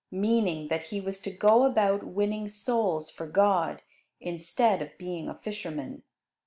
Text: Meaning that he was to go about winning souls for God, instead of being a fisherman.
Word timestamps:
Meaning 0.09 0.69
that 0.69 0.85
he 0.85 0.99
was 0.99 1.21
to 1.21 1.29
go 1.29 1.63
about 1.63 2.01
winning 2.03 2.49
souls 2.49 3.11
for 3.11 3.27
God, 3.27 3.83
instead 4.19 4.81
of 4.81 4.97
being 4.97 5.29
a 5.29 5.35
fisherman. 5.35 6.01